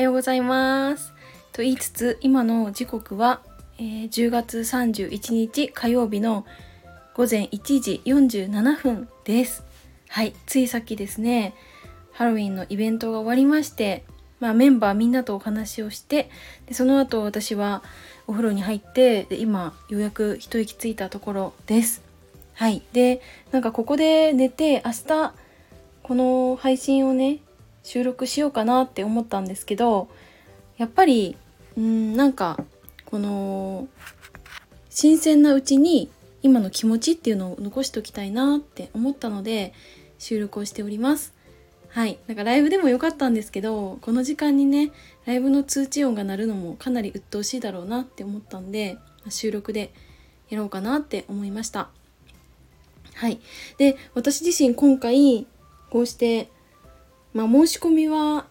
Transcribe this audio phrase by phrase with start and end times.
[0.00, 1.12] ようございます。
[1.52, 3.40] と言いつつ今の時刻は、
[3.78, 6.46] えー、10月31日火曜日の
[7.14, 9.62] 午前1時47分です。
[10.08, 11.54] はいついさっきですね。
[12.12, 14.04] ハロウィンのイベントが終わりまして
[14.40, 16.30] まあ、メンバーみんなとお話をして
[16.66, 17.82] でその後私は
[18.26, 22.02] お風呂に入ってで今ようやく一息ついたところです。
[22.54, 23.20] はいで
[23.52, 25.34] なんかここで寝て明日
[26.02, 27.38] この配信をね
[27.82, 30.08] 収録しようかなって思ったんですけど
[30.76, 31.36] やっぱり
[31.76, 32.58] うんなんか
[33.04, 33.88] この
[34.88, 36.10] 新鮮なうちに
[36.42, 39.72] 今の気持ちっていうのを残しておきたいなって思ったので
[40.18, 41.34] 収録をしております。
[41.88, 42.18] はい。
[42.28, 44.92] なんかライブでも良かったんですけどこの時間にね
[45.26, 49.92] ライブの通知音が鳴るのもかなり鬱陶しいだろうなって思ったんで収録で
[50.48, 51.88] やろうかなって思いました。
[53.14, 53.40] はい。
[53.78, 55.46] で私自身今回
[55.90, 56.48] こうして
[57.32, 58.46] まあ申し込みは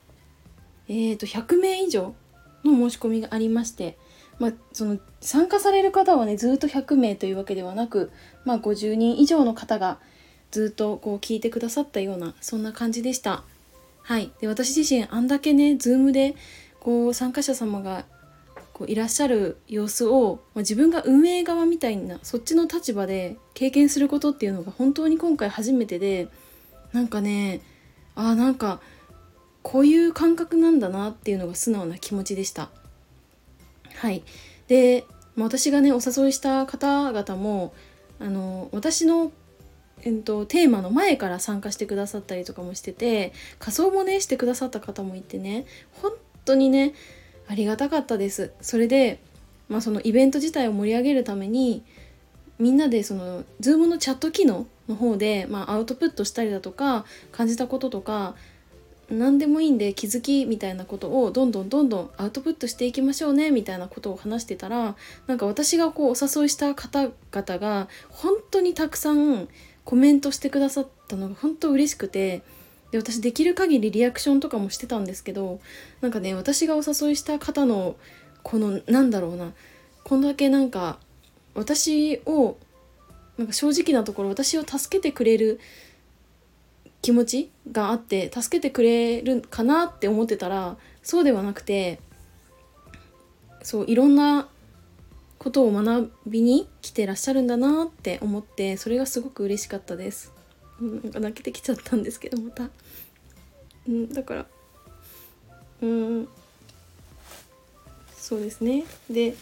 [0.88, 2.16] えっ、ー、と100名以上
[2.64, 3.98] の申し込みがありまして
[4.40, 8.12] まあ、その参加される方はねずっと100名というわけではなく、
[8.46, 10.00] まあ、50人以上の方が
[10.52, 13.44] ずっとこう聞いてくださったようなそんな感じでした。
[14.02, 16.36] はい、で私自身あんだけね Zoom で
[16.80, 18.06] こう参加者様が
[18.74, 26.30] こういらっしゃる様子を、まあ、自分が運営側みたいなそっちの立場で経験することっていうのが本当に今回初めてで
[26.94, 27.62] なんかね
[28.20, 28.82] あなんか
[29.64, 32.70] こういう感覚なんだなっていうのが素直な気持ちでした。
[33.96, 34.24] はい
[34.68, 37.74] で、私がねお誘いした方々も
[38.20, 39.32] あの私の
[40.02, 45.66] えっと、テーマの前から参加してくださったりとかもしてて仮装もねしてくださった方もいてね
[46.02, 46.14] 本
[46.46, 46.94] 当にね
[47.50, 49.20] ありがたかったですそれで、
[49.68, 51.84] まあ、そのイベント自体を盛り上げるために
[52.60, 58.36] みんなでその Zoom のチャット機能の方で、まあ、アウトプットしたりだとか感じたこととか
[59.10, 64.96] 何でもいいんで気づきみたいなことをどんどんどんどんアウトプットしていきましょうねみたいなことを話してたら
[65.28, 69.48] なんか私がこうお誘いした方々が本当にたくさん
[69.84, 72.44] コメントしてくださったのが本当嬉しくて
[72.92, 75.60] で私できる限りリアクションとかもしてたんですけど
[76.02, 77.96] なんかね私がお誘いした方の
[78.44, 79.54] このなんだろうな
[80.04, 81.00] こんだけなんか
[81.56, 82.58] 私を
[83.40, 85.62] なんか正直なところ私を助けてくれる
[87.02, 92.02] 気持ちがあって助けてくれるかなって思ってたらそうではなくて
[93.64, 94.50] そういろんな
[95.38, 100.34] ことを学びに来てらっしゃるんだなって思ってそれがすごく嬉しかったです。
[100.82, 102.70] なんか泣けてきちゃったんですけどまた。
[103.88, 104.46] うん、だから
[105.82, 106.28] うん
[108.18, 109.34] そうですねで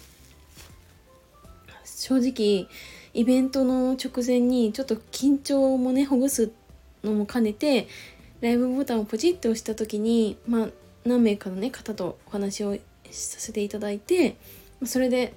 [1.84, 2.68] 正直
[3.14, 6.52] イベントの直前にちょっと緊張もねほぐす
[7.04, 7.88] のも兼ねて
[8.42, 10.68] ライブボタンをポチッと押した時にまあ
[11.06, 12.82] 何名かのね方とお話をさ
[13.40, 14.38] せていただいて
[14.86, 15.34] それで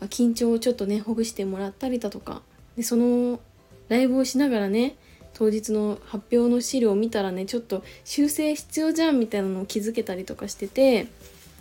[0.00, 2.42] 緊張をちょっとねほぐしてもらったりだとか
[2.76, 3.40] でその
[3.88, 4.96] ライブをしながらね
[5.34, 11.08] 当日の発表の資料を見たらねちょっと修正必要じゃんみたいなのを気づけたりとかしてて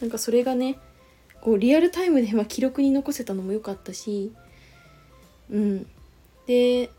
[0.02, 0.78] なんかそれがね
[1.42, 4.32] こうリアルタイムでま記録に残せたのも良かったし
[5.52, 5.88] うん
[6.48, 6.90] で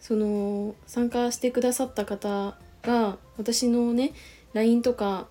[0.00, 4.12] その参加してくださった方が私のね
[4.54, 5.26] LINE とか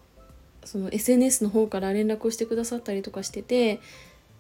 [0.65, 3.79] その SNS の方から連絡をしてくださったりとかしてて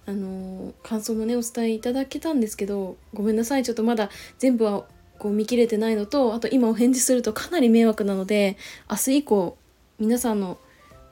[0.05, 4.85] あの感想もねお伝えいただけたんですけどごめんなさいちょっとまだ全部は
[5.19, 8.57] こう見切れてないのとあと今お返事するとかなり迷惑なので
[8.89, 9.57] 明日以降
[9.99, 10.57] 皆さんの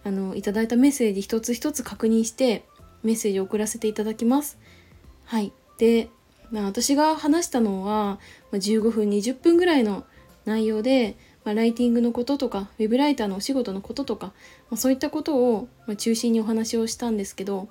[0.03, 2.63] あのいただいたメッセージ一つ一つ確認して
[3.01, 4.59] メッセージを送らせていただきます。
[5.25, 6.09] はいで、
[6.55, 8.17] まあ、私が話したのは、
[8.49, 10.05] ま、15分20分ぐらいの
[10.45, 17.67] 内容で、まあ、ライティングのこととかウェブライターのお仕事のこととか、まあ、そういったことを、ま中心にお話をしたんですけど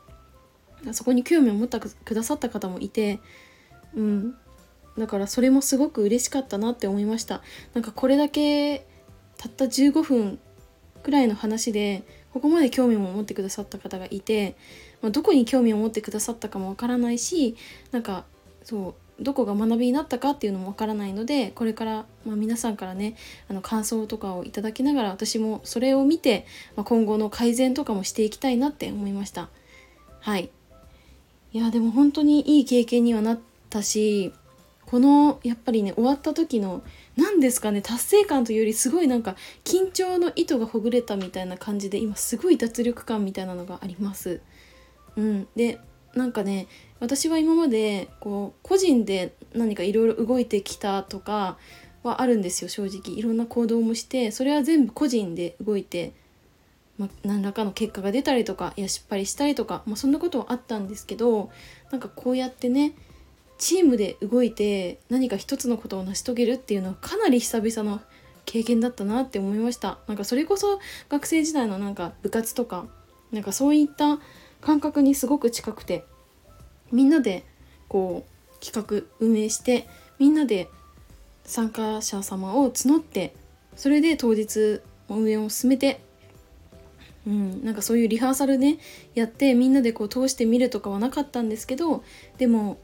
[0.93, 3.21] そこに興味を持ってくださった方もいて
[3.97, 4.37] うん。
[4.99, 7.41] だからそれもすごく嬉しかったなって思いました。
[7.72, 8.87] なんかこれだけ
[9.39, 10.39] たった15分
[11.03, 14.57] くらいの話でここまで興味も持ってくださった方がいて、
[15.01, 17.57] まあ、どこに興味を持ってくださったかもわからないし
[17.91, 18.25] なんか
[18.65, 23.15] そうどこが学びになったかっていうのもわからないのでこれから、まあ、皆さんからね
[23.49, 29.51] あの感想とかをいただきながら私もそれを見て、まあ、今後の改善とかもしていきたいなって思いました。
[30.21, 30.51] はい。
[31.53, 33.39] いやでも本当にいい経験にはなっ
[33.71, 34.33] たし
[34.87, 36.83] このやっぱりね終わった時の
[37.16, 44.41] 何ですかね達成感というよりすごいなんか緊張の糸がほぐれたみたいな感じで今すごい脱力感みたいなのがあります。
[45.16, 45.78] うん、で
[46.15, 46.66] なんかね
[47.01, 51.59] 私は今までこう個人で何かいろいろ動いてきたとか
[52.03, 53.16] はあるんですよ正直。
[53.16, 56.13] いろんな行動もしてそれは全部個人で動いて
[56.99, 61.51] ま、何らかの結果が出たりとかいや失敗したりとか、まあ、そんなことはあったんですけど
[61.91, 62.95] なんかこうやってね
[63.59, 68.01] チームで動いて何か一つのことを成し遂げるっていうのはかなり久々の
[68.45, 69.99] 経験だったなって思いました。
[70.07, 70.78] なんかそれこそ
[71.09, 72.87] 学生時代のなんか部活とか
[73.33, 74.19] なんかそういった
[74.65, 76.05] 感覚にすごく近くて
[76.91, 77.45] みんなで
[77.89, 79.87] こう企画運営して
[80.19, 80.69] みんなで
[81.45, 83.34] 参加者様を募って
[83.77, 86.01] それで当日運営を進めて
[87.27, 88.78] うん、なんかそういうリハーサルね
[89.15, 92.05] やってみんなでこう通してみるとかはなかったんですけど
[92.37, 92.77] でも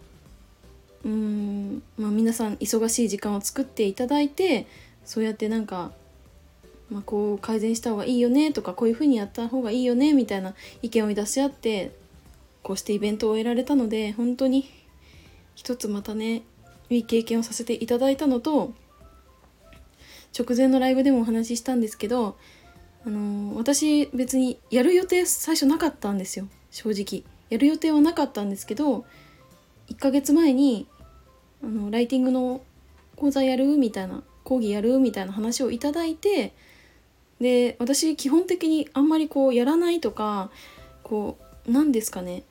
[1.05, 4.67] うん、まあ、皆さん忙しい時間を作っていただいて
[5.05, 5.93] そうやってなんか、
[6.91, 11.93] まあ、こう改善した方がいいよねとかこういうふうにやった方がいいよねみたいな意見を出し合って
[12.63, 14.69] こうしてイベントを終えられたので本当に
[15.55, 16.43] 一つまたね
[16.89, 18.75] いい経験をさせていただいたのと
[20.37, 22.37] 直前のライブでもお話ししたんですけど
[23.07, 27.25] あのー、私別にやる予定最初なかったんですよ正直。
[27.51, 29.05] やる予定はなかったんですけど
[29.89, 30.87] 1ヶ月前に
[31.63, 32.63] あのライティングの
[33.17, 36.55] 講座やるみたいな講義やるみたいな話をいただいて
[37.41, 40.51] で私基本的にあんまりこうやらないとか
[41.03, 42.45] こう何ですかね。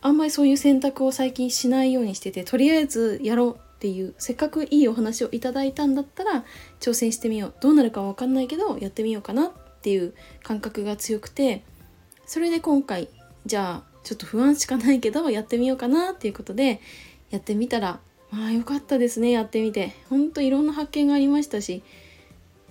[0.00, 6.44] あんまりそういう選択を最近しないようにしててとりあえずやろうっていうせっかくいいお話をいただいたんだったら
[6.80, 7.54] 挑戦してみよう。
[7.60, 11.64] どうなるか分かんないけどやってみようかなっていう感覚が強くて
[12.26, 13.08] それで今回
[13.46, 16.80] じゃあちょっと不安しかないけどやってみようかなっていうことで
[17.30, 18.00] やってみたら
[18.30, 19.94] まあ良かったですねやってみて。
[20.10, 21.82] ほんといろんな発見がありましたし、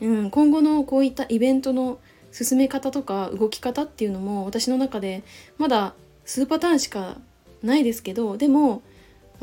[0.01, 1.99] うん、今後のこういったイベントの
[2.31, 5.23] 進め方とか動き方っていうのも私の中で
[5.57, 5.93] まだ
[6.25, 7.17] 数パターンしか
[7.63, 8.81] ないですけどでも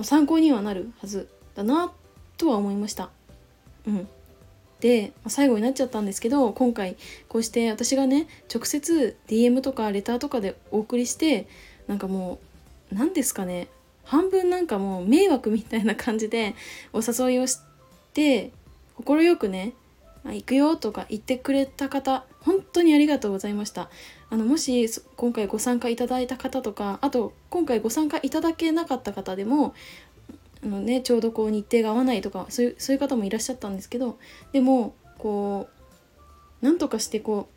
[0.03, 1.93] 参考にはなるはずだな
[2.37, 3.11] とは思いました。
[3.87, 4.09] うん、
[4.81, 6.97] で最後になっちゃったんですけど今回
[7.29, 11.47] こうして私がね直接 DM とかレターとかでお送りして
[11.87, 12.39] なんかも
[12.93, 13.69] う何ですかね
[14.05, 16.55] 半分なんかもう迷惑みたいな感じで
[16.93, 17.59] お誘いをし
[18.13, 18.53] て
[19.05, 19.73] 快くね
[20.33, 23.91] 行くよとか言ってくれた方本当にありがとうございました。
[24.31, 29.75] あのもし今回ご参加いただいた方とかあと今回ご参加いただけなかった方でも
[30.63, 34.19] あの、ね、ちょうどこう日程が合わないとかそういうそういう方もいらっしゃったんですけど
[34.53, 35.69] でもこ
[36.61, 37.49] うなんとかしてこ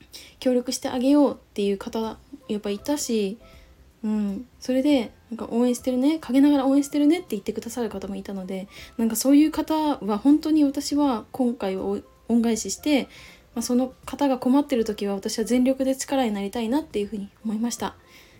[0.00, 0.04] う
[0.40, 3.38] 協力してあげようっていう方やっぱいたし
[4.04, 11.98] うん、それでなんか応援してるね陰ながら応援してるねって言ってくださる方もいたのでなんかそういう方は本当に私は今回は
[12.28, 13.04] 恩返しして、
[13.54, 17.96] まあ、その方が困ってる時は私は全力で力になりたいなっていうふうに思いました。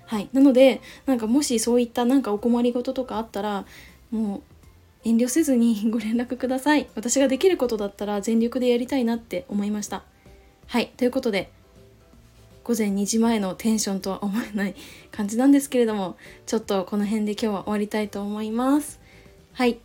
[0.07, 3.65] はい、なのでなんかもしそういったなんかお困りごととかあったら
[4.11, 4.43] もう
[5.09, 6.87] 遠慮せずに ご連絡ください。
[6.95, 10.05] 私ができることだったら全力でやりたいなって思いました。
[10.67, 10.93] はい。
[10.97, 11.51] ということで
[12.65, 14.75] 午前2時前のテンションとは思えない
[15.13, 16.17] 感じなんですけれども
[16.47, 19.01] ちょっとこの辺で今日は終わりたいと思います。
[19.53, 19.79] はい。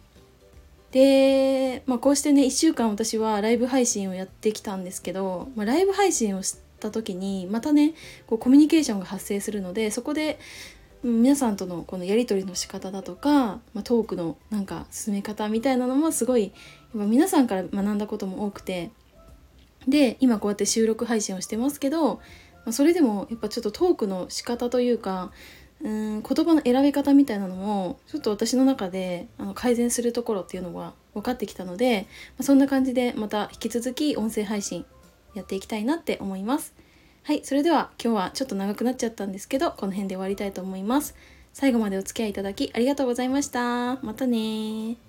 [0.91, 7.93] で、まあ、こうしてね1週間私はライブ配信をやってきたんですけど、まあ、ライブ配信をした時にまたね
[8.25, 10.39] こうコミュニケーションが発生するのでそこで
[11.03, 16.51] 皆さんとのこのやり取りの仕方だとか、まあ、トークのなんか進め方みたいなのもすごい
[16.93, 18.91] 皆さんから学んだことも多くて
[19.87, 22.19] で今こうやって収録配信をしてますけど
[22.65, 25.31] まあ、それでもやっぱちょっとトークの仕方というか
[25.81, 34.85] うん言葉の選び方みたいなのもちょっと私の中であの改善するところっていうのは分かってきたので、まあ、そんな感じでまた引き続き音声配信
[35.35, 36.73] やっていきたいなって思います。
[37.23, 41.15] はい、それでは今日はちょっと長くなっちゃったんですけどこの辺で終わりたいと思います。
[41.53, 43.97] 最後までお付き合いいただきありがとうございました。
[44.01, 45.08] またね